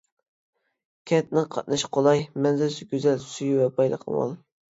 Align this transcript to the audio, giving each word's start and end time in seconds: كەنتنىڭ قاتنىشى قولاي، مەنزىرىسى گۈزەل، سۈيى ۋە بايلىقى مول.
كەنتنىڭ 1.11 1.45
قاتنىشى 1.55 1.89
قولاي، 1.99 2.23
مەنزىرىسى 2.47 2.89
گۈزەل، 2.95 3.21
سۈيى 3.27 3.61
ۋە 3.61 3.71
بايلىقى 3.79 4.19
مول. 4.19 4.35